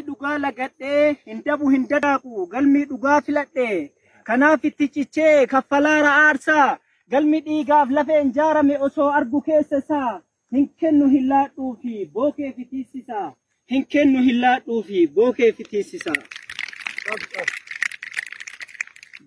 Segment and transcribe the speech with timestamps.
[0.00, 3.90] dhugaa lagadhee hin dabu hin dadaaqu galmi dhugaa filadhee
[4.28, 6.78] kanaaf itti cichee kaffalaara aarsaa.
[7.12, 10.12] Galmi dhiigaaf lafeen jaarame osoo argu keessa isaa
[10.56, 13.26] hin kennu hin laadhuu fi bookee fitiissisaa
[13.74, 16.16] hin kennu hin laadhuu fi bookee fitiissisaa.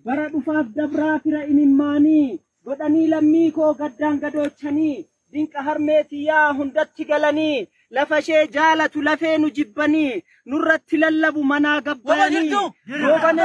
[0.04, 8.18] bara dhufaaf dabraa fira imimmaanii godhanii lammii koo gaddaan gadoochanii dinqa harmeetiyyaa hundatti galanii lafa
[8.18, 12.50] ishee jaalatu lafee nu jibbanii nurratti lallabu manaa gabbayanii
[13.04, 13.42] goobane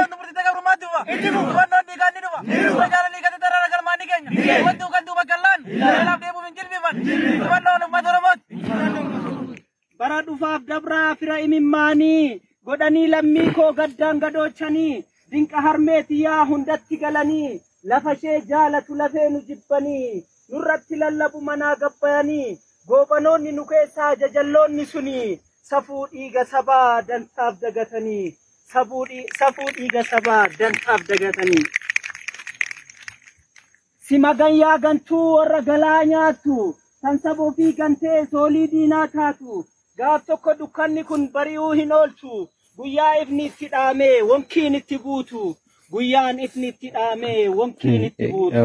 [9.98, 17.60] bara dhufaaf dabraa fira imimmaanii godhanii lammii koo gaddaan gadoochanii dinqa harmeetiyyaa hundatti galanii
[17.92, 22.58] lafa ishee jaalatu lafee nu jibbanii nurratti lallabu manaa gabbayanii
[22.88, 28.36] goobanoonni nu keessaa jajalloonni suni safuu dhiiga sabaa dantaaf dagatanii
[28.72, 29.04] safuu
[29.76, 31.64] dhiiga sabaa dantaaf dagatanii.
[34.06, 36.56] Si maganyaa gantuu warra galaa nyaattu
[37.02, 39.64] kan saba ofii gantee soolii diinaa taatu
[39.98, 45.56] gaaf tokko dukkanni kun bari'uu hin oolchu guyyaa ifni itti dhaamee wonkiin itti buutu
[45.92, 48.56] guyyaan ifni itti dhaamee wonkiin itti buutu.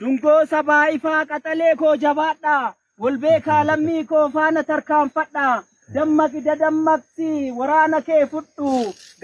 [0.00, 2.64] Dungoo sabaa ifaa qaxalee koo jabaadhaa
[3.04, 5.54] wal beekaa lammii koo faana tarkaanfadhaa
[5.96, 7.28] dammaqi dadammaqsi
[7.58, 8.70] waraana kee fudhu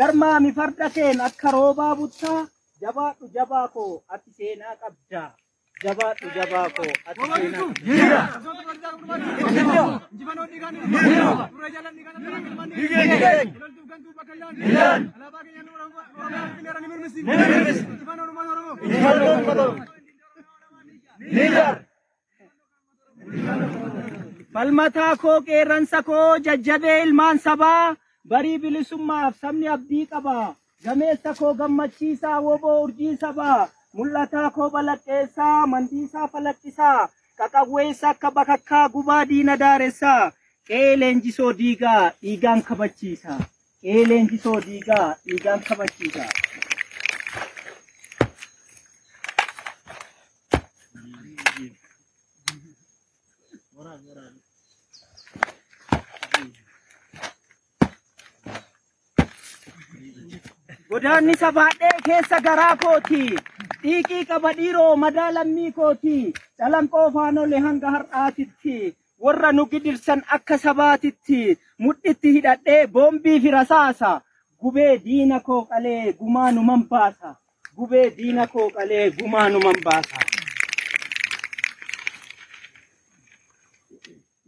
[0.01, 2.41] garmaami farda keen akka roobaa buttaa
[2.85, 5.23] jabaadhu jabaa koo ati seenaa qabda.
[5.85, 7.21] Jabaadhu jabaa koo ati
[7.91, 8.27] seenaa
[24.55, 27.97] Falmataa koo qeerransa koo jajjabee ilmaan sabaa
[28.33, 30.35] barii bilisummaaf sabni abdii qaba.
[30.85, 33.69] Gameessa koo gammachiisaa woboo urjii sabaa
[34.01, 37.09] mul'ataa koo balaqqeessaa mandiisaa falaqqisaa
[37.39, 40.33] qaqawweessa akka bakakkaa gubaa diina daaressaa
[40.69, 43.39] qe'ee leenjisoo diigaa dhiigaan kabachiisa.
[43.83, 46.25] Qe'ee leenjisoo diigaa dhiigaan kabachiisa.
[60.91, 63.21] Godaanni sabaadhee keessa garaa kooti.
[63.83, 66.17] Dhiiqii qaba dhiiroo madaa lammii kooti.
[66.59, 68.77] Calanqoo faanole hanga har'aatitti.
[69.25, 71.41] Warra nu gidirsan akka sabaatitti.
[71.79, 74.11] Mudhitti hidhadhee boombii fi rasaasa.
[74.63, 77.35] Gubee diina koo qalee gumaa numan baasa.
[77.77, 80.19] Gubee diina koo qalee gumaa numan baasa.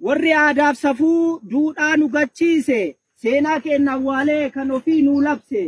[0.05, 2.81] Warri aadaaf safuu duudhaa nu gachiise.
[3.23, 5.63] Seenaa keenya awwaalee kan ofii nuu labse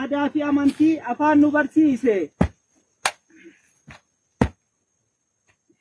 [0.00, 2.16] aadaa fi amantii afaan nu barsiise.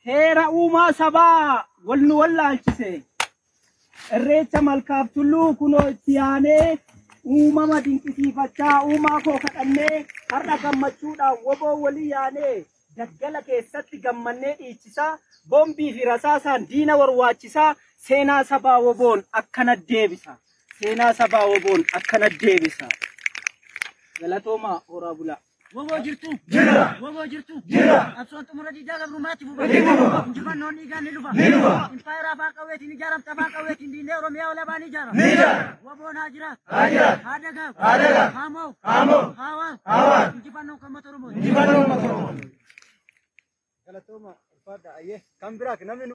[0.05, 2.91] Heera uumaa sabaa wal nu wallaalchise.
[4.15, 6.77] Irreecha malkaaf tulluu kunoo itti yaanee
[7.35, 12.55] uumama dinqisiifachaa uumaa koo kadhannee har'a gammachuudhaan woboo walii yaanee
[12.97, 15.11] daggala keessatti gammannee dhiichisaa
[15.49, 17.75] boombii fi rasaasaan diina warwaachisaa
[18.07, 20.37] seenaa sabaa woboon akkana deebisa.
[20.79, 22.87] Seenaa sabaa woboon akkana deebisa.
[24.21, 25.37] Galatooma horaa bulaa.
[25.75, 26.29] Woboo jirtu.
[26.53, 26.97] Jira.
[27.01, 27.61] Woboo jirtu.
[27.71, 27.97] Jira.
[28.17, 29.65] Qabsoon xumura diidaa gabrummaatti fufa.
[30.27, 31.33] Injifannoon dhiigaan ni dhufa.
[31.33, 31.89] Ni dhufa.
[31.93, 35.11] Impaayeraa afaan qawweetiin ijaaramta afaan qawweetiin diinee Oromiyaa olaabaan ijaara.
[35.13, 35.77] Ni ijaara.
[35.85, 36.61] Woboon haa jiraatu.
[36.65, 37.23] Haa jiraatu.
[37.23, 37.75] Haa dagaag.
[37.77, 38.33] Haa dagaag.
[38.33, 38.73] Haa mo'u.
[38.81, 39.33] Haa mo'u.
[39.41, 39.77] Haa waaru.
[39.85, 40.37] Haa waaru.
[40.37, 41.39] Injifannoon uummata Oromooti.
[41.39, 42.47] Injifannoon uummata Oromooti.
[43.85, 46.07] Galatooma ulfaadha ayyee kan biraak namni